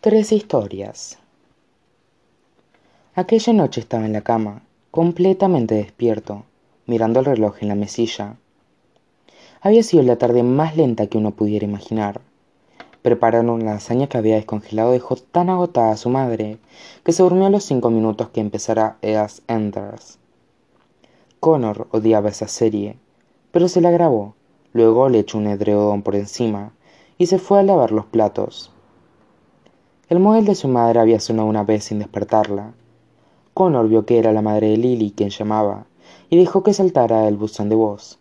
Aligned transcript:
Tres 0.00 0.30
historias. 0.30 1.18
Aquella 3.16 3.52
noche 3.52 3.80
estaba 3.80 4.06
en 4.06 4.12
la 4.12 4.20
cama, 4.20 4.62
completamente 4.92 5.74
despierto, 5.74 6.44
mirando 6.86 7.18
el 7.18 7.26
reloj 7.26 7.56
en 7.62 7.66
la 7.66 7.74
mesilla. 7.74 8.36
Había 9.60 9.82
sido 9.82 10.04
la 10.04 10.14
tarde 10.14 10.44
más 10.44 10.76
lenta 10.76 11.08
que 11.08 11.18
uno 11.18 11.32
pudiera 11.32 11.64
imaginar. 11.64 12.20
Prepararon 13.02 13.50
una 13.50 13.72
lasaña 13.72 14.06
que 14.06 14.18
había 14.18 14.36
descongelado 14.36 14.92
dejó 14.92 15.16
tan 15.16 15.50
agotada 15.50 15.90
a 15.90 15.96
su 15.96 16.10
madre 16.10 16.58
que 17.02 17.10
se 17.10 17.24
durmió 17.24 17.46
a 17.46 17.50
los 17.50 17.64
cinco 17.64 17.90
minutos 17.90 18.28
que 18.28 18.40
empezara 18.40 18.98
Eas 19.02 19.42
Enders. 19.48 20.20
Connor 21.40 21.88
odiaba 21.90 22.28
esa 22.28 22.46
serie, 22.46 22.96
pero 23.50 23.66
se 23.66 23.80
la 23.80 23.90
grabó. 23.90 24.36
Luego 24.72 25.08
le 25.08 25.18
echó 25.18 25.38
un 25.38 25.48
edredón 25.48 26.02
por 26.02 26.14
encima 26.14 26.72
y 27.18 27.26
se 27.26 27.40
fue 27.40 27.58
a 27.58 27.64
lavar 27.64 27.90
los 27.90 28.06
platos. 28.06 28.70
El 30.08 30.20
móvil 30.20 30.46
de 30.46 30.54
su 30.54 30.68
madre 30.68 31.00
había 31.00 31.20
sonado 31.20 31.46
una 31.46 31.64
vez 31.64 31.84
sin 31.84 31.98
despertarla. 31.98 32.72
Connor 33.52 33.88
vio 33.88 34.06
que 34.06 34.18
era 34.18 34.32
la 34.32 34.40
madre 34.40 34.70
de 34.70 34.78
Lily 34.78 35.10
quien 35.10 35.28
llamaba 35.28 35.84
y 36.30 36.38
dejó 36.38 36.62
que 36.62 36.72
saltara 36.72 37.28
el 37.28 37.36
buzón 37.36 37.68
de 37.68 37.76
voz. 37.76 38.18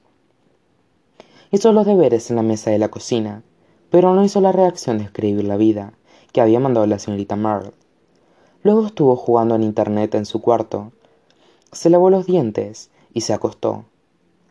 Hizo 1.49 1.71
los 1.71 1.85
deberes 1.85 2.29
en 2.29 2.35
la 2.35 2.41
mesa 2.41 2.71
de 2.71 2.77
la 2.77 2.89
cocina, 2.89 3.41
pero 3.89 4.13
no 4.13 4.25
hizo 4.25 4.41
la 4.41 4.51
reacción 4.51 4.97
de 4.97 5.05
escribir 5.05 5.45
la 5.45 5.55
vida 5.55 5.93
que 6.33 6.41
había 6.41 6.59
mandado 6.59 6.85
la 6.87 6.99
señorita 6.99 7.37
Merle. 7.37 7.71
Luego 8.63 8.85
estuvo 8.85 9.15
jugando 9.15 9.55
en 9.55 9.63
internet 9.63 10.13
en 10.15 10.25
su 10.25 10.41
cuarto. 10.41 10.91
Se 11.71 11.89
lavó 11.89 12.09
los 12.09 12.25
dientes 12.25 12.89
y 13.13 13.21
se 13.21 13.31
acostó. 13.31 13.85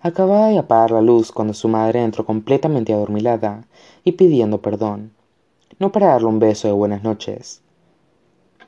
Acababa 0.01 0.49
de 0.49 0.57
apagar 0.57 0.91
la 0.91 1.03
luz 1.03 1.33
cuando 1.33 1.53
su 1.53 1.69
madre 1.69 2.03
entró 2.03 2.25
completamente 2.25 2.95
adormilada 2.95 3.67
y 4.05 4.13
pidiendo 4.13 4.63
perdón 4.63 5.16
no 5.79 5.93
para 5.93 6.09
darle 6.09 6.29
un 6.29 6.39
beso 6.39 6.69
de 6.69 6.75
buenas 6.75 7.03
noches. 7.03 7.63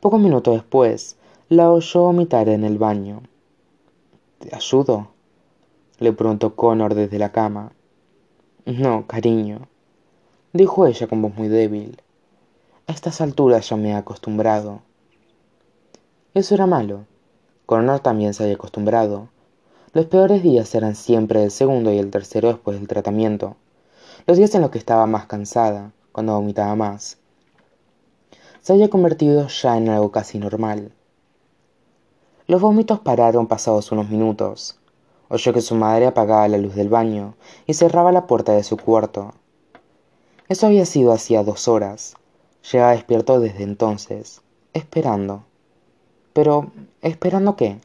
Pocos 0.01 0.21
minutos 0.21 0.55
después, 0.55 1.17
la 1.49 1.71
oyó 1.71 2.03
vomitar 2.03 2.49
en 2.49 2.65
el 2.65 2.79
baño. 2.79 3.23
¿Te 4.39 4.55
ayudo? 4.55 5.09
le 5.99 6.13
preguntó 6.13 6.55
Connor 6.55 6.95
desde 6.95 7.19
la 7.19 7.33
cama. 7.33 7.73
No, 8.67 9.07
cariño, 9.07 9.69
dijo 10.53 10.87
ella 10.87 11.07
con 11.07 11.23
voz 11.23 11.35
muy 11.35 11.49
débil. 11.49 12.01
A 12.87 12.93
estas 12.93 13.21
alturas 13.21 13.69
ya 13.69 13.77
me 13.77 13.91
he 13.91 13.95
acostumbrado. 13.95 14.83
Eso 16.35 16.55
era 16.55 16.67
malo. 16.67 17.07
Connor 17.67 18.01
también 18.01 18.35
se 18.35 18.45
había 18.45 18.55
acostumbrado. 18.55 19.29
Los 19.93 20.07
peores 20.07 20.43
días 20.43 20.75
eran 20.75 20.95
siempre 20.95 21.43
el 21.43 21.51
segundo 21.51 21.93
y 21.93 21.99
el 21.99 22.11
tercero 22.11 22.49
después 22.49 22.79
del 22.79 22.89
tratamiento. 22.89 23.57
Los 24.27 24.37
días 24.37 24.55
en 24.55 24.63
los 24.63 24.71
que 24.71 24.79
estaba 24.79 25.07
más 25.07 25.27
cansada, 25.27 25.93
cuando 26.19 26.35
vomitaba 26.35 26.75
más. 26.75 27.19
Se 28.61 28.73
había 28.73 28.91
convertido 28.91 29.47
ya 29.47 29.77
en 29.77 29.89
algo 29.89 30.11
casi 30.11 30.41
normal. 30.41 30.91
Los 32.49 32.61
vómitos 32.61 32.99
pararon 32.99 33.47
pasados 33.47 33.93
unos 33.93 34.09
minutos. 34.09 34.81
Oyó 35.29 35.53
que 35.53 35.61
su 35.61 35.77
madre 35.77 36.07
apagaba 36.07 36.49
la 36.49 36.59
luz 36.59 36.75
del 36.75 36.89
baño 36.89 37.37
y 37.67 37.75
cerraba 37.75 38.11
la 38.11 38.27
puerta 38.27 38.51
de 38.51 38.65
su 38.65 38.77
cuarto. 38.77 39.33
Eso 40.49 40.67
había 40.67 40.87
sido 40.87 41.13
hacía 41.13 41.45
dos 41.45 41.69
horas. 41.69 42.17
Llevaba 42.73 42.95
despierto 42.95 43.39
desde 43.39 43.63
entonces, 43.63 44.41
esperando. 44.73 45.45
Pero, 46.33 46.73
¿esperando 47.01 47.55
qué? 47.55 47.81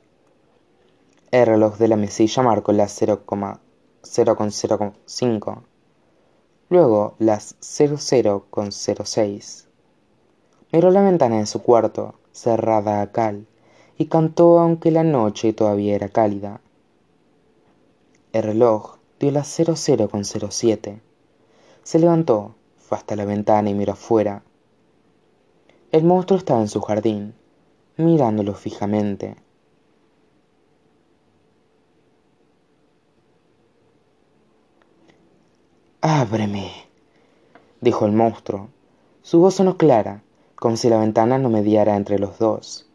El 1.29 1.45
reloj 1.45 1.77
de 1.77 1.87
la 1.87 1.97
mesilla 1.97 2.41
marcó 2.41 2.71
las 2.71 2.99
0,005 2.99 5.63
luego 6.73 7.15
las 7.19 7.55
00,06. 7.61 9.67
Miró 10.71 10.89
la 10.89 11.03
ventana 11.03 11.37
de 11.37 11.45
su 11.45 11.61
cuarto, 11.61 12.15
cerrada 12.31 13.01
a 13.01 13.11
cal, 13.11 13.45
y 13.97 14.07
cantó 14.07 14.59
aunque 14.59 14.89
la 14.89 15.03
noche 15.03 15.53
todavía 15.53 15.93
era 15.93 16.09
cálida. 16.09 16.61
El 18.31 18.41
reloj 18.43 18.95
dio 19.19 19.29
las 19.31 19.59
00,07. 19.59 20.99
Se 21.83 21.99
levantó, 21.99 22.55
fue 22.79 22.97
hasta 22.97 23.15
la 23.15 23.25
ventana 23.25 23.69
y 23.69 23.75
miró 23.75 23.93
afuera. 23.93 24.41
El 25.91 26.05
monstruo 26.05 26.39
estaba 26.39 26.61
en 26.61 26.69
su 26.69 26.81
jardín, 26.81 27.35
mirándolo 27.97 28.55
fijamente. 28.55 29.35
Ábreme, 36.05 36.69
dijo 37.79 38.05
el 38.05 38.11
monstruo. 38.11 38.67
Su 39.21 39.39
voz 39.39 39.55
sonó 39.55 39.77
clara, 39.77 40.21
como 40.57 40.75
si 40.75 40.89
la 40.89 40.97
ventana 40.99 41.37
no 41.37 41.47
mediara 41.47 41.95
entre 41.95 42.19
los 42.19 42.39
dos. 42.39 42.89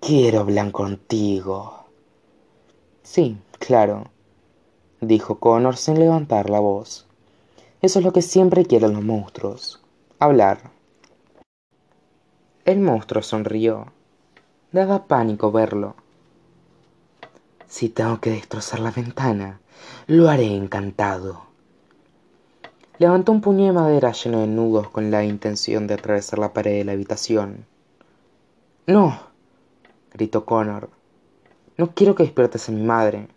Quiero 0.00 0.40
hablar 0.40 0.72
contigo. 0.72 1.84
Sí, 3.02 3.36
claro, 3.58 4.04
dijo 5.02 5.38
Connor 5.38 5.76
sin 5.76 5.98
levantar 5.98 6.48
la 6.48 6.60
voz. 6.60 7.06
Eso 7.82 7.98
es 7.98 8.04
lo 8.06 8.14
que 8.14 8.22
siempre 8.22 8.64
quieren 8.64 8.94
los 8.94 9.04
monstruos, 9.04 9.82
hablar. 10.18 10.70
El 12.64 12.80
monstruo 12.80 13.22
sonrió. 13.22 13.92
Daba 14.72 15.04
pánico 15.04 15.52
verlo. 15.52 15.94
Si 17.66 17.90
tengo 17.90 18.18
que 18.22 18.30
destrozar 18.30 18.80
la 18.80 18.92
ventana, 18.92 19.60
lo 20.06 20.30
haré 20.30 20.46
encantado 20.56 21.52
levantó 22.98 23.32
un 23.32 23.40
puño 23.40 23.66
de 23.66 23.72
madera 23.72 24.12
lleno 24.12 24.40
de 24.40 24.46
nudos 24.46 24.88
con 24.90 25.10
la 25.10 25.24
intención 25.24 25.86
de 25.86 25.94
atravesar 25.94 26.38
la 26.38 26.52
pared 26.52 26.78
de 26.78 26.84
la 26.84 26.92
habitación. 26.92 27.66
No 28.86 29.18
gritó 30.12 30.44
connor. 30.44 30.90
No 31.76 31.90
quiero 31.94 32.14
que 32.14 32.22
despiertes 32.22 32.68
a 32.68 32.72
mi 32.72 32.82
madre. 32.82 33.28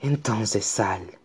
Entonces 0.00 0.64
sal 0.64 1.18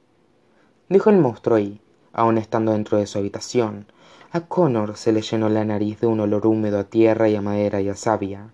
dijo 0.89 1.09
el 1.09 1.17
monstruo 1.17 1.57
y 1.57 1.81
aun 2.13 2.37
estando 2.37 2.71
dentro 2.71 2.97
de 2.97 3.07
su 3.07 3.17
habitación 3.17 3.87
a 4.31 4.41
connor 4.41 4.97
se 4.97 5.11
le 5.11 5.21
llenó 5.21 5.49
la 5.49 5.65
nariz 5.65 5.99
de 5.99 6.07
un 6.07 6.19
olor 6.19 6.45
húmedo 6.45 6.79
a 6.79 6.83
tierra 6.83 7.29
y 7.29 7.35
a 7.35 7.41
madera 7.41 7.81
y 7.81 7.89
a 7.89 7.95
savia. 7.95 8.51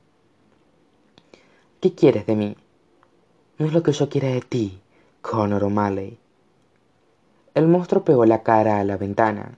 Qué 1.80 1.94
quieres 1.94 2.26
de 2.26 2.36
mí 2.36 2.56
no 3.58 3.66
es 3.66 3.74
lo 3.74 3.84
que 3.84 3.92
yo 3.92 4.10
quiera 4.10 4.30
de 4.30 4.42
ti 4.42 4.82
connor 5.22 5.64
o'malley 5.64 6.20
el 7.54 7.68
monstruo 7.68 8.04
pegó 8.04 8.26
la 8.26 8.44
cara 8.44 8.80
a 8.80 8.84
la 8.84 8.98
ventana. 8.98 9.58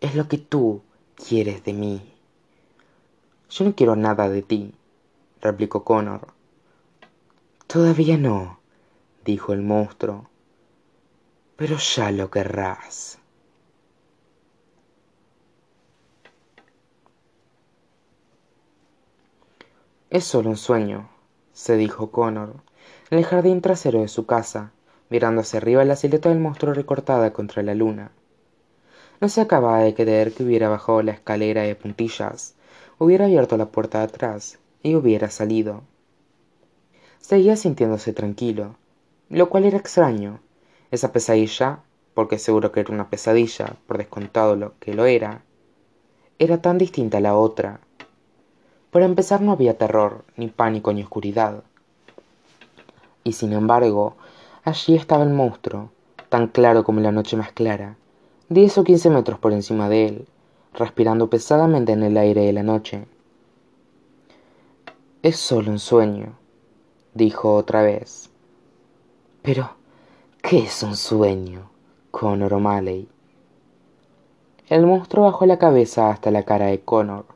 Es 0.00 0.14
lo 0.14 0.28
que 0.28 0.38
tú 0.38 0.82
quieres 1.16 1.64
de 1.64 1.72
mí. 1.72 2.14
Yo 3.50 3.64
no 3.64 3.74
quiero 3.74 3.96
nada 3.96 4.28
de 4.28 4.42
ti, 4.42 4.74
replicó 5.40 5.84
Connor. 5.84 6.28
Todavía 7.66 8.16
no, 8.16 8.60
dijo 9.24 9.52
el 9.52 9.62
monstruo. 9.62 10.28
Pero 11.56 11.76
ya 11.78 12.10
lo 12.10 12.30
querrás. 12.30 13.18
Es 20.10 20.24
solo 20.24 20.50
un 20.50 20.56
sueño, 20.56 21.08
se 21.52 21.76
dijo 21.76 22.12
Connor, 22.12 22.54
en 23.10 23.18
el 23.18 23.24
jardín 23.24 23.60
trasero 23.60 24.00
de 24.00 24.06
su 24.06 24.26
casa, 24.26 24.72
mirando 25.10 25.42
hacia 25.42 25.58
arriba 25.58 25.84
la 25.84 25.96
silueta 25.96 26.28
del 26.28 26.40
monstruo 26.40 26.74
recortada 26.74 27.32
contra 27.32 27.62
la 27.62 27.74
luna. 27.74 28.10
No 29.20 29.28
se 29.28 29.40
acababa 29.40 29.80
de 29.80 29.94
creer 29.94 30.32
que 30.32 30.44
hubiera 30.44 30.68
bajado 30.68 31.02
la 31.02 31.12
escalera 31.12 31.62
de 31.62 31.74
puntillas, 31.74 32.54
hubiera 32.98 33.26
abierto 33.26 33.56
la 33.56 33.66
puerta 33.66 33.98
de 33.98 34.04
atrás 34.04 34.58
y 34.82 34.94
hubiera 34.94 35.30
salido. 35.30 35.82
Seguía 37.20 37.56
sintiéndose 37.56 38.12
tranquilo, 38.12 38.76
lo 39.30 39.48
cual 39.48 39.64
era 39.64 39.78
extraño. 39.78 40.40
Esa 40.90 41.12
pesadilla, 41.12 41.80
porque 42.12 42.38
seguro 42.38 42.70
que 42.70 42.80
era 42.80 42.92
una 42.92 43.08
pesadilla, 43.08 43.76
por 43.86 43.98
descontado 43.98 44.56
lo 44.56 44.78
que 44.78 44.94
lo 44.94 45.06
era, 45.06 45.42
era 46.38 46.60
tan 46.60 46.78
distinta 46.78 47.18
a 47.18 47.20
la 47.20 47.36
otra. 47.36 47.80
Por 48.90 49.02
empezar 49.02 49.40
no 49.40 49.52
había 49.52 49.78
terror, 49.78 50.24
ni 50.36 50.48
pánico, 50.48 50.92
ni 50.92 51.02
oscuridad. 51.02 51.64
Y 53.24 53.32
sin 53.32 53.52
embargo, 53.52 54.16
allí 54.64 54.96
estaba 54.96 55.22
el 55.22 55.30
monstruo 55.30 55.90
tan 56.28 56.48
claro 56.48 56.84
como 56.84 57.00
la 57.00 57.12
noche 57.12 57.36
más 57.36 57.52
clara 57.52 57.96
diez 58.48 58.76
o 58.78 58.84
quince 58.84 59.10
metros 59.10 59.38
por 59.38 59.52
encima 59.52 59.88
de 59.88 60.06
él 60.06 60.28
respirando 60.72 61.30
pesadamente 61.30 61.92
en 61.92 62.02
el 62.02 62.16
aire 62.16 62.46
de 62.46 62.52
la 62.52 62.64
noche. 62.64 63.06
Es 65.22 65.36
solo 65.36 65.70
un 65.70 65.78
sueño 65.78 66.36
dijo 67.14 67.54
otra 67.54 67.82
vez. 67.82 68.30
Pero 69.42 69.70
qué 70.42 70.58
es 70.64 70.82
un 70.82 70.96
sueño 70.96 71.70
connor 72.10 72.54
o'malley. 72.54 73.08
El 74.68 74.86
monstruo 74.86 75.26
bajó 75.26 75.46
la 75.46 75.58
cabeza 75.58 76.10
hasta 76.10 76.30
la 76.32 76.42
cara 76.42 76.66
de 76.66 76.80
connor 76.80 77.26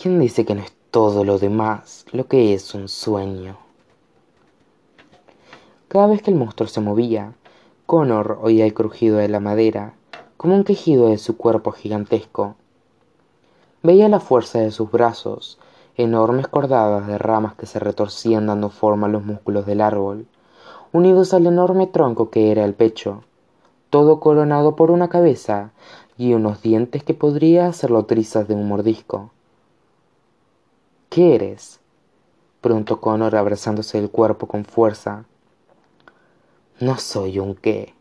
quién 0.00 0.20
dice 0.20 0.44
que 0.44 0.54
no 0.54 0.62
es 0.62 0.72
todo 0.92 1.24
lo 1.24 1.40
demás 1.40 2.06
lo 2.12 2.28
que 2.28 2.54
es 2.54 2.72
un 2.72 2.88
sueño 2.88 3.58
cada 5.88 6.06
vez 6.06 6.22
que 6.22 6.30
el 6.30 6.36
monstruo 6.36 6.68
se 6.68 6.80
movía, 6.80 7.32
Connor 7.86 8.38
oía 8.42 8.66
el 8.66 8.74
crujido 8.74 9.16
de 9.16 9.28
la 9.28 9.40
madera, 9.40 9.94
como 10.36 10.54
un 10.54 10.64
quejido 10.64 11.08
de 11.08 11.18
su 11.18 11.36
cuerpo 11.36 11.72
gigantesco. 11.72 12.54
Veía 13.82 14.08
la 14.08 14.20
fuerza 14.20 14.58
de 14.58 14.70
sus 14.70 14.90
brazos, 14.90 15.58
enormes 15.96 16.46
cordadas 16.46 17.06
de 17.06 17.18
ramas 17.18 17.54
que 17.54 17.66
se 17.66 17.78
retorcían 17.78 18.46
dando 18.46 18.68
forma 18.70 19.06
a 19.06 19.10
los 19.10 19.24
músculos 19.24 19.66
del 19.66 19.80
árbol, 19.80 20.26
unidos 20.92 21.34
al 21.34 21.46
enorme 21.46 21.86
tronco 21.86 22.30
que 22.30 22.52
era 22.52 22.64
el 22.64 22.74
pecho, 22.74 23.22
todo 23.90 24.20
coronado 24.20 24.76
por 24.76 24.90
una 24.90 25.08
cabeza 25.08 25.70
y 26.18 26.34
unos 26.34 26.62
dientes 26.62 27.02
que 27.02 27.14
podría 27.14 27.66
hacerlo 27.66 28.04
trizas 28.04 28.46
de 28.46 28.54
un 28.54 28.68
mordisco. 28.68 29.30
¿Qué 31.08 31.34
eres? 31.34 31.80
preguntó 32.60 33.00
Connor 33.00 33.34
abrazándose 33.34 33.98
el 33.98 34.10
cuerpo 34.10 34.46
con 34.46 34.64
fuerza. 34.64 35.24
No 36.80 36.96
soy 36.96 37.40
un 37.40 37.56
qué, 37.56 37.92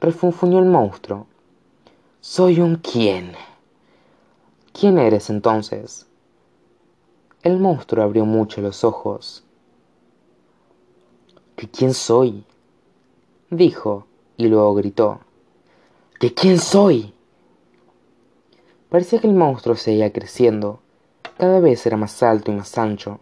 refunfuñó 0.00 0.60
el 0.60 0.66
monstruo. 0.66 1.26
Soy 2.20 2.60
un 2.60 2.76
quién. 2.76 3.32
¿Quién 4.72 4.96
eres 4.96 5.28
entonces? 5.28 6.06
El 7.42 7.58
monstruo 7.58 8.04
abrió 8.04 8.24
mucho 8.24 8.60
los 8.60 8.84
ojos. 8.84 9.42
¿Que 11.56 11.68
quién 11.68 11.92
soy? 11.92 12.44
dijo, 13.50 14.06
y 14.36 14.46
luego 14.46 14.74
gritó. 14.76 15.18
¿Que 16.20 16.32
quién 16.32 16.60
soy? 16.60 17.12
Parecía 18.88 19.20
que 19.20 19.26
el 19.26 19.34
monstruo 19.34 19.74
seguía 19.74 20.12
creciendo. 20.12 20.78
Cada 21.36 21.58
vez 21.58 21.84
era 21.86 21.96
más 21.96 22.22
alto 22.22 22.52
y 22.52 22.54
más 22.54 22.78
ancho. 22.78 23.18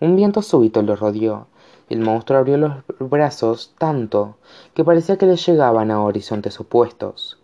Un 0.00 0.16
viento 0.16 0.40
súbito 0.40 0.80
lo 0.80 0.96
rodeó, 0.96 1.48
el 1.88 2.00
monstruo 2.00 2.38
abrió 2.38 2.56
los 2.56 2.72
brazos 2.98 3.74
tanto 3.78 4.36
que 4.74 4.84
parecía 4.84 5.16
que 5.16 5.26
le 5.26 5.36
llegaban 5.36 5.90
a 5.90 6.02
horizontes 6.02 6.60
opuestos. 6.60 7.38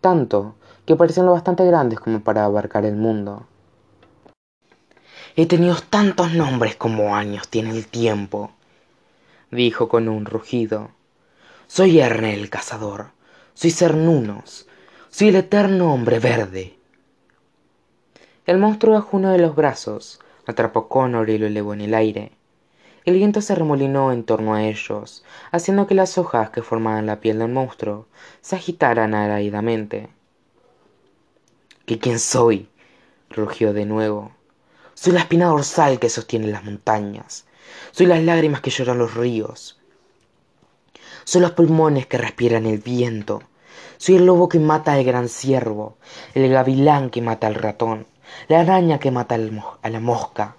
Tanto 0.00 0.54
que 0.86 0.96
parecían 0.96 1.26
lo 1.26 1.32
bastante 1.32 1.64
grandes 1.64 2.00
como 2.00 2.20
para 2.20 2.44
abarcar 2.44 2.84
el 2.84 2.96
mundo. 2.96 3.46
He 5.36 5.46
tenido 5.46 5.76
tantos 5.88 6.32
nombres 6.32 6.74
como 6.74 7.14
años 7.14 7.48
tiene 7.48 7.70
el 7.70 7.86
tiempo, 7.86 8.50
dijo 9.50 9.88
con 9.88 10.08
un 10.08 10.24
rugido. 10.24 10.90
Soy 11.68 12.00
Erne 12.00 12.34
el 12.34 12.50
cazador, 12.50 13.12
soy 13.54 13.70
Cernunos, 13.70 14.66
soy 15.10 15.28
el 15.28 15.36
eterno 15.36 15.94
hombre 15.94 16.18
verde. 16.18 16.76
El 18.46 18.58
monstruo 18.58 18.94
bajó 18.94 19.18
uno 19.18 19.30
de 19.30 19.38
los 19.38 19.54
brazos, 19.54 20.18
atrapó 20.46 20.80
a 20.80 20.88
Connor 20.88 21.30
y 21.30 21.38
lo 21.38 21.46
elevó 21.46 21.74
en 21.74 21.82
el 21.82 21.94
aire. 21.94 22.32
El 23.04 23.14
viento 23.14 23.40
se 23.40 23.54
remolinó 23.54 24.12
en 24.12 24.24
torno 24.24 24.54
a 24.54 24.64
ellos, 24.64 25.24
haciendo 25.52 25.86
que 25.86 25.94
las 25.94 26.18
hojas 26.18 26.50
que 26.50 26.62
formaban 26.62 27.06
la 27.06 27.20
piel 27.20 27.38
del 27.38 27.48
monstruo 27.48 28.06
se 28.42 28.56
agitaran 28.56 29.14
araidamente. 29.14 30.10
¿Que 31.86 31.98
quién 31.98 32.18
soy? 32.18 32.68
rugió 33.30 33.72
de 33.72 33.86
nuevo. 33.86 34.32
Soy 34.94 35.14
la 35.14 35.20
espina 35.20 35.46
dorsal 35.46 35.98
que 35.98 36.10
sostiene 36.10 36.48
las 36.48 36.62
montañas. 36.62 37.46
Soy 37.92 38.06
las 38.06 38.22
lágrimas 38.22 38.60
que 38.60 38.70
lloran 38.70 38.98
los 38.98 39.14
ríos. 39.14 39.80
Soy 41.24 41.40
los 41.40 41.52
pulmones 41.52 42.06
que 42.06 42.18
respiran 42.18 42.66
el 42.66 42.78
viento. 42.78 43.42
Soy 43.96 44.16
el 44.16 44.26
lobo 44.26 44.48
que 44.48 44.58
mata 44.58 44.92
al 44.92 45.04
gran 45.04 45.28
ciervo, 45.28 45.96
el 46.34 46.50
gavilán 46.50 47.08
que 47.10 47.22
mata 47.22 47.46
al 47.46 47.54
ratón, 47.54 48.06
la 48.48 48.60
araña 48.60 48.98
que 48.98 49.10
mata 49.10 49.36
a 49.36 49.88
la 49.88 50.00
mosca. 50.00 50.56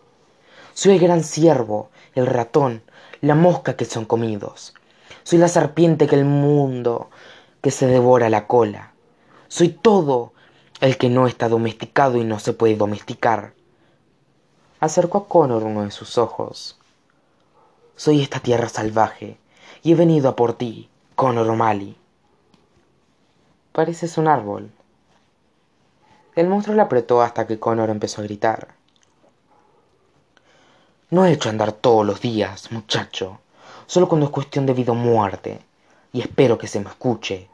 Soy 0.74 0.94
el 0.94 1.00
gran 1.00 1.24
ciervo, 1.24 1.90
el 2.16 2.28
ratón, 2.28 2.82
la 3.22 3.36
mosca 3.36 3.76
que 3.76 3.86
son 3.86 4.06
comidos. 4.06 4.74
Soy 5.24 5.40
la 5.40 5.48
serpiente 5.48 6.08
que 6.08 6.16
el 6.16 6.26
mundo 6.26 7.10
que 7.62 7.72
se 7.72 7.88
devora 7.88 8.30
la 8.30 8.48
cola. 8.48 8.94
Soy 9.48 9.70
todo 9.70 10.34
el 10.80 10.98
que 10.98 11.10
no 11.10 11.28
está 11.28 11.50
domesticado 11.50 12.18
y 12.18 12.24
no 12.24 12.40
se 12.40 12.54
puede 12.54 12.76
domesticar. 12.76 13.54
Acercó 14.80 15.20
a 15.20 15.28
Connor 15.28 15.64
uno 15.64 15.84
de 15.84 15.92
sus 15.92 16.18
ojos. 16.18 16.80
Soy 17.96 18.22
esta 18.22 18.40
tierra 18.40 18.68
salvaje 18.68 19.38
y 19.84 19.92
he 19.92 19.96
venido 19.96 20.30
a 20.30 20.36
por 20.36 20.54
ti, 20.54 20.90
Connor 21.16 21.48
O'Malley. 21.48 21.96
Pareces 23.74 24.18
un 24.18 24.28
árbol. 24.28 24.72
El 26.36 26.48
monstruo 26.48 26.76
le 26.76 26.82
apretó 26.82 27.22
hasta 27.22 27.46
que 27.46 27.60
Connor 27.60 27.90
empezó 27.90 28.22
a 28.22 28.24
gritar. 28.24 28.81
No 31.12 31.26
he 31.26 31.34
hecho 31.34 31.50
andar 31.50 31.74
todos 31.74 32.06
los 32.06 32.22
días, 32.22 32.72
muchacho, 32.72 33.42
solo 33.86 34.08
cuando 34.08 34.28
es 34.28 34.32
cuestión 34.32 34.66
de 34.66 34.74
vida 34.74 34.94
o 34.94 34.96
muerte, 34.96 35.60
y 36.14 36.22
espero 36.22 36.58
que 36.58 36.68
se 36.68 36.80
me 36.80 36.90
escuche. 36.90 37.50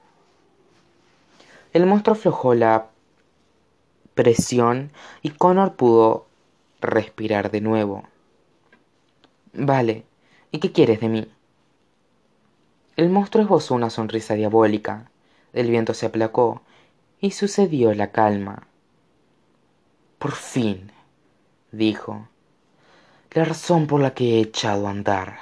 El 1.74 1.88
monstruo 1.88 2.16
aflojó 2.16 2.54
la 2.54 2.86
presión 4.14 4.92
y 5.24 5.32
Connor 5.32 5.74
pudo 5.76 6.28
respirar 6.82 7.50
de 7.50 7.62
nuevo. 7.62 8.04
Vale, 9.54 10.06
¿y 10.52 10.60
qué 10.60 10.72
quieres 10.72 11.00
de 11.00 11.10
mí? 11.10 11.32
El 12.96 13.10
monstruo 13.10 13.44
esbozó 13.44 13.74
una 13.74 13.90
sonrisa 13.90 14.36
diabólica. 14.36 15.10
El 15.54 15.72
viento 15.72 15.96
se 15.96 16.06
aplacó 16.06 16.62
y 17.20 17.32
sucedió 17.32 17.92
la 17.96 18.12
calma. 18.12 18.68
Por 20.20 20.34
fin, 20.34 20.92
dijo, 21.72 22.28
la 23.38 23.46
razón 23.46 23.86
por 23.86 24.02
la 24.02 24.16
que 24.16 24.38
he 24.38 24.42
echado 24.42 24.88
a 24.88 24.90
andar. 24.90 25.38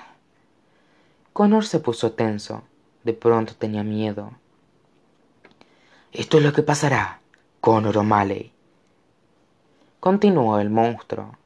Connor 1.32 1.66
se 1.66 1.80
puso 1.80 2.12
tenso. 2.12 2.64
De 3.06 3.14
pronto 3.14 3.54
tenía 3.56 3.84
miedo. 3.84 4.34
Esto 6.12 6.40
es 6.40 6.44
lo 6.44 6.52
que 6.52 6.62
pasará, 6.62 7.22
Connor 7.62 7.98
O'Malley, 7.98 8.52
continuó 10.00 10.60
el 10.60 10.70
monstruo. 10.70 11.38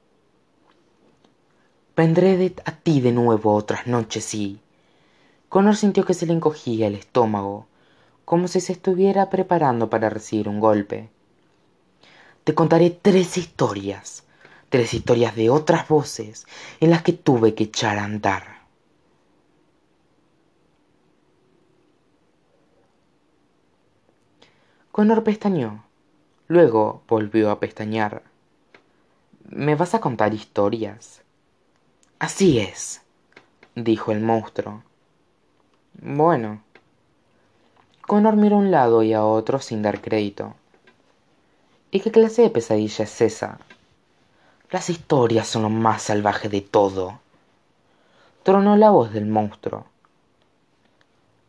Vendré 1.95 2.53
a 2.65 2.71
ti 2.71 2.99
de 3.01 3.11
nuevo 3.11 3.53
otras 3.53 3.85
noches 3.85 4.33
y... 4.33 4.59
Connor 5.49 5.75
sintió 5.75 6.05
que 6.05 6.13
se 6.13 6.25
le 6.25 6.33
encogía 6.33 6.87
el 6.87 6.95
estómago, 6.95 7.67
como 8.25 8.47
si 8.47 8.59
se 8.59 8.73
estuviera 8.73 9.29
preparando 9.29 9.89
para 9.89 10.09
recibir 10.09 10.47
un 10.47 10.59
golpe. 10.59 11.09
Te 12.43 12.55
contaré 12.55 12.89
tres 12.89 13.37
historias, 13.37 14.23
tres 14.69 14.93
historias 14.93 15.35
de 15.35 15.49
otras 15.49 15.87
voces 15.87 16.45
en 16.79 16.89
las 16.89 17.03
que 17.03 17.13
tuve 17.13 17.55
que 17.55 17.65
echar 17.65 17.97
a 17.97 18.03
andar. 18.03 18.59
Connor 24.91 25.23
pestañeó, 25.23 25.83
luego 26.47 27.03
volvió 27.07 27.51
a 27.51 27.59
pestañear. 27.59 28.23
¿Me 29.49 29.75
vas 29.75 29.95
a 29.95 30.01
contar 30.01 30.33
historias? 30.33 31.21
Así 32.19 32.59
es, 32.59 33.01
dijo 33.75 34.11
el 34.11 34.19
monstruo. 34.19 34.83
Bueno. 36.01 36.61
Connor 38.01 38.35
miró 38.35 38.57
a 38.57 38.59
un 38.59 38.71
lado 38.71 39.03
y 39.03 39.13
a 39.13 39.23
otro 39.23 39.59
sin 39.59 39.81
dar 39.81 40.01
crédito. 40.01 40.55
¿Y 41.91 42.01
qué 42.01 42.11
clase 42.11 42.41
de 42.41 42.49
pesadilla 42.49 43.05
es 43.05 43.21
esa? 43.21 43.59
Las 44.71 44.89
historias 44.89 45.47
son 45.47 45.63
lo 45.63 45.69
más 45.69 46.03
salvaje 46.03 46.49
de 46.49 46.61
todo. 46.61 47.19
Tronó 48.43 48.75
la 48.75 48.91
voz 48.91 49.11
del 49.11 49.25
monstruo. 49.25 49.85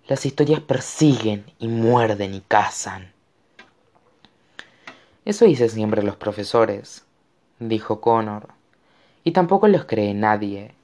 Las 0.07 0.25
historias 0.27 0.61
persiguen 0.61 1.45
y 1.59 1.69
muerden 1.69 2.35
y 2.35 2.41
cazan. 2.41 3.13
Eso 5.25 5.45
dicen 5.45 5.69
siempre 5.69 6.03
los 6.03 6.17
profesores 6.17 7.05
dijo 7.61 8.01
Connor, 8.01 8.49
y 9.23 9.33
tampoco 9.33 9.69
los 9.69 9.85
cree 9.85 10.15
nadie. 10.15 10.75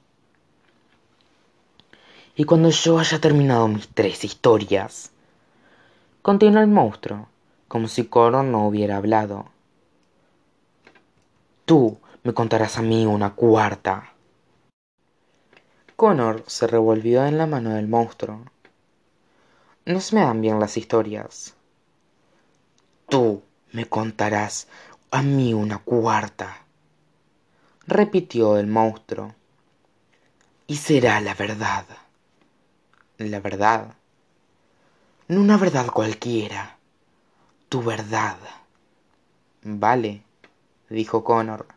Y 2.35 2.43
cuando 2.43 2.69
yo 2.69 2.99
haya 2.99 3.19
terminado 3.19 3.67
mis 3.67 3.89
tres 3.89 4.23
historias, 4.23 5.11
continuó 6.21 6.61
el 6.61 6.67
monstruo, 6.67 7.27
como 7.67 7.87
si 7.87 8.05
Connor 8.05 8.45
no 8.45 8.67
hubiera 8.67 8.97
hablado. 8.97 9.47
Tú 11.65 11.97
me 12.27 12.33
contarás 12.33 12.77
a 12.77 12.81
mí 12.81 13.05
una 13.05 13.35
cuarta. 13.35 14.11
Connor 15.95 16.43
se 16.45 16.67
revolvió 16.67 17.25
en 17.25 17.37
la 17.37 17.47
mano 17.47 17.69
del 17.69 17.87
monstruo. 17.87 18.43
No 19.85 20.01
se 20.01 20.13
me 20.13 20.23
dan 20.23 20.41
bien 20.41 20.59
las 20.59 20.75
historias. 20.75 21.55
Tú 23.07 23.43
me 23.71 23.85
contarás 23.85 24.67
a 25.09 25.21
mí 25.21 25.53
una 25.53 25.77
cuarta 25.77 26.65
repitió 27.87 28.57
el 28.57 28.67
monstruo. 28.67 29.33
Y 30.67 30.75
será 30.75 31.21
la 31.21 31.33
verdad. 31.33 31.85
La 33.19 33.39
verdad. 33.39 33.95
No 35.29 35.39
una 35.39 35.55
verdad 35.55 35.87
cualquiera. 35.87 36.75
Tu 37.69 37.81
verdad. 37.81 38.35
Vale, 39.61 40.23
dijo 40.89 41.23
Connor. 41.23 41.76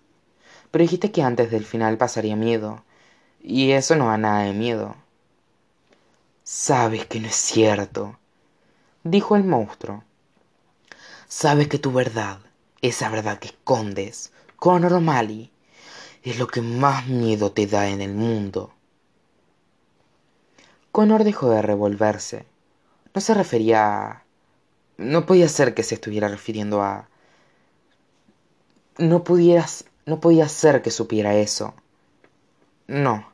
Pero 0.70 0.82
dijiste 0.82 1.10
que 1.10 1.22
antes 1.22 1.50
del 1.50 1.64
final 1.64 1.98
pasaría 1.98 2.36
miedo. 2.36 2.84
Y 3.42 3.72
eso 3.72 3.96
no 3.96 4.08
da 4.08 4.18
nada 4.18 4.42
de 4.44 4.52
miedo. 4.52 4.96
Sabes 6.44 7.06
que 7.06 7.20
no 7.20 7.28
es 7.28 7.36
cierto, 7.36 8.18
dijo 9.04 9.36
el 9.36 9.44
monstruo. 9.44 10.04
Sabes 11.28 11.68
que 11.68 11.78
tu 11.78 11.92
verdad 11.92 12.40
esa 12.82 13.10
verdad 13.10 13.38
que 13.38 13.48
escondes, 13.48 14.32
Connor 14.56 14.94
O'Malley, 14.94 15.50
es 16.22 16.38
lo 16.38 16.46
que 16.46 16.62
más 16.62 17.06
miedo 17.06 17.52
te 17.52 17.66
da 17.66 17.88
en 17.88 18.00
el 18.00 18.14
mundo. 18.14 18.72
Connor 20.92 21.24
dejó 21.24 21.50
de 21.50 21.62
revolverse. 21.62 22.46
No 23.14 23.20
se 23.20 23.34
refería 23.34 24.02
a... 24.02 24.24
No 24.96 25.24
podía 25.24 25.48
ser 25.48 25.74
que 25.74 25.82
se 25.82 25.94
estuviera 25.94 26.28
refiriendo 26.28 26.82
a... 26.82 27.08
No 28.98 29.24
pudieras... 29.24 29.84
No 30.06 30.20
podía 30.20 30.48
ser 30.48 30.82
que 30.82 30.90
supiera 30.90 31.34
eso. 31.34 31.74
No. 32.86 33.32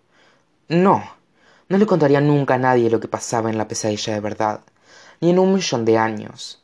No. 0.69 1.17
No 1.69 1.79
le 1.79 1.87
contaría 1.87 2.21
nunca 2.21 2.55
a 2.55 2.59
nadie 2.59 2.91
lo 2.91 3.01
que 3.01 3.09
pasaba 3.09 3.51
en 3.51 3.59
la 3.59 3.69
pesadilla 3.69 4.15
de 4.15 4.21
verdad, 4.21 4.61
ni 5.21 5.31
en 5.31 5.39
un 5.39 5.55
millón 5.55 5.85
de 5.85 5.99
años. 5.99 6.63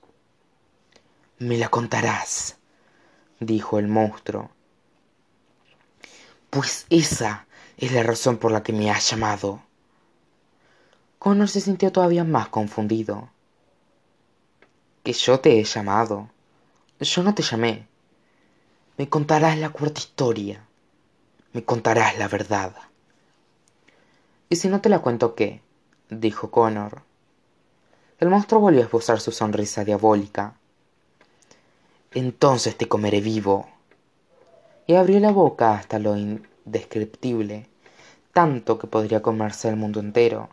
Me 1.38 1.56
la 1.56 1.68
contarás, 1.68 2.56
dijo 3.40 3.78
el 3.78 3.88
monstruo. 3.88 4.50
Pues 6.50 6.86
esa 6.90 7.46
es 7.78 7.92
la 7.92 8.02
razón 8.02 8.36
por 8.36 8.52
la 8.52 8.62
que 8.62 8.72
me 8.72 8.90
has 8.90 9.10
llamado. 9.10 9.62
Connor 11.18 11.48
se 11.48 11.60
sintió 11.60 11.90
todavía 11.90 12.24
más 12.24 12.48
confundido. 12.48 13.30
Que 15.02 15.12
yo 15.12 15.40
te 15.40 15.58
he 15.58 15.64
llamado. 15.64 16.28
Yo 17.00 17.22
no 17.22 17.34
te 17.34 17.42
llamé. 17.42 17.88
Me 18.96 19.08
contarás 19.08 19.58
la 19.58 19.70
cuarta 19.70 20.00
historia. 20.00 20.64
Me 21.52 21.64
contarás 21.64 22.18
la 22.18 22.28
verdad. 22.28 22.74
¿Y 24.48 24.56
si 24.56 24.68
no 24.68 24.80
te 24.80 24.88
la 24.88 25.00
cuento 25.00 25.34
qué? 25.34 25.62
dijo 26.10 26.50
Connor. 26.50 27.02
El 28.18 28.28
monstruo 28.28 28.60
volvió 28.60 28.80
a 28.80 28.84
esbozar 28.84 29.20
su 29.20 29.32
sonrisa 29.32 29.84
diabólica 29.84 30.56
entonces 32.14 32.76
te 32.76 32.88
comeré 32.88 33.20
vivo. 33.20 33.66
Y 34.86 34.94
abrió 34.94 35.18
la 35.20 35.32
boca 35.32 35.74
hasta 35.74 35.98
lo 35.98 36.16
indescriptible, 36.16 37.68
tanto 38.34 38.78
que 38.78 38.86
podría 38.86 39.22
comerse 39.22 39.68
el 39.68 39.76
mundo 39.76 40.00
entero, 40.00 40.50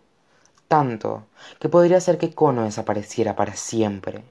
tanto 0.70 1.26
que 1.60 1.68
podría 1.68 1.98
hacer 1.98 2.18
que 2.18 2.34
Cono 2.34 2.64
desapareciera 2.64 3.36
para 3.36 3.56
siempre. 3.56 4.24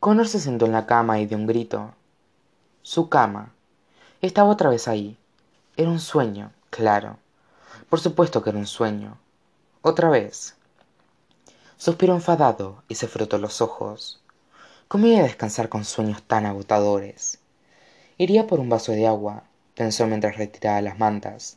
Connor 0.00 0.28
se 0.28 0.40
sentó 0.40 0.66
en 0.66 0.72
la 0.72 0.86
cama 0.86 1.18
y 1.18 1.26
dio 1.26 1.38
un 1.38 1.46
grito. 1.46 1.94
Su 2.82 3.08
cama. 3.08 3.52
Estaba 4.20 4.50
otra 4.50 4.70
vez 4.70 4.88
ahí. 4.88 5.16
Era 5.76 5.90
un 5.90 6.00
sueño, 6.00 6.52
claro. 6.70 7.18
Por 7.88 8.00
supuesto 8.00 8.42
que 8.42 8.50
era 8.50 8.58
un 8.58 8.66
sueño. 8.66 9.18
Otra 9.82 10.10
vez. 10.10 10.54
Suspiró 11.78 12.14
enfadado 12.14 12.82
y 12.88 12.96
se 12.96 13.08
frotó 13.08 13.38
los 13.38 13.60
ojos. 13.60 14.20
¿Cómo 14.88 15.06
iba 15.06 15.20
a 15.20 15.24
descansar 15.24 15.68
con 15.68 15.84
sueños 15.84 16.22
tan 16.22 16.46
agotadores? 16.46 17.40
Iría 18.18 18.46
por 18.46 18.60
un 18.60 18.68
vaso 18.68 18.92
de 18.92 19.06
agua, 19.06 19.44
pensó 19.74 20.06
mientras 20.06 20.36
retiraba 20.36 20.80
las 20.82 20.98
mantas. 20.98 21.56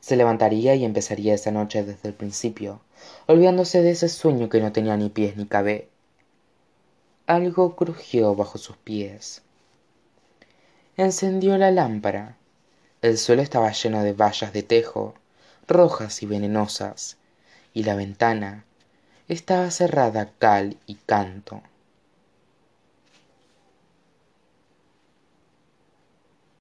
Se 0.00 0.16
levantaría 0.16 0.74
y 0.74 0.84
empezaría 0.84 1.34
esa 1.34 1.50
noche 1.50 1.84
desde 1.84 2.08
el 2.08 2.14
principio, 2.14 2.80
olvidándose 3.26 3.82
de 3.82 3.92
ese 3.92 4.08
sueño 4.08 4.48
que 4.48 4.60
no 4.60 4.72
tenía 4.72 4.96
ni 4.96 5.08
pies 5.08 5.36
ni 5.36 5.46
cabé. 5.46 5.88
Algo 7.30 7.76
crujió 7.76 8.34
bajo 8.34 8.58
sus 8.58 8.76
pies. 8.76 9.42
Encendió 10.96 11.56
la 11.58 11.70
lámpara. 11.70 12.34
El 13.02 13.18
suelo 13.18 13.40
estaba 13.40 13.70
lleno 13.70 14.02
de 14.02 14.12
bayas 14.12 14.52
de 14.52 14.64
tejo, 14.64 15.14
rojas 15.68 16.24
y 16.24 16.26
venenosas, 16.26 17.18
y 17.72 17.84
la 17.84 17.94
ventana, 17.94 18.64
estaba 19.28 19.70
cerrada 19.70 20.32
cal 20.40 20.76
y 20.88 20.96
canto. 20.96 21.62